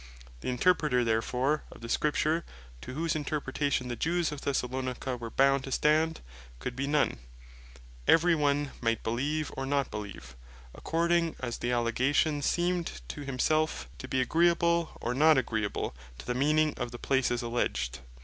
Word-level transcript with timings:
The 0.39 0.49
Interpreter 0.49 1.03
therefore 1.03 1.63
of 1.71 1.81
the 1.81 1.87
Scripture, 1.87 2.43
to 2.81 2.95
whose 2.95 3.15
Interpretation 3.15 3.87
the 3.87 3.95
Jews 3.95 4.31
of 4.31 4.41
Thessalonica 4.41 5.15
were 5.15 5.29
bound 5.29 5.63
to 5.65 5.71
stand, 5.71 6.21
could 6.57 6.75
be 6.75 6.87
none: 6.87 7.19
every 8.07 8.33
one 8.33 8.71
might 8.81 9.03
beleeve, 9.03 9.51
or 9.55 9.63
not 9.67 9.91
beleeve, 9.91 10.35
according 10.73 11.35
as 11.39 11.59
the 11.59 11.71
Allegations 11.71 12.47
seemed 12.47 13.01
to 13.09 13.21
himselfe 13.21 13.87
to 13.99 14.07
be 14.07 14.21
agreeable, 14.21 14.97
or 14.99 15.13
not 15.13 15.37
agreeable 15.37 15.95
to 16.17 16.25
the 16.25 16.33
meaning 16.33 16.73
of 16.77 16.89
the 16.89 16.97
places 16.97 17.43
alledged. 17.43 17.99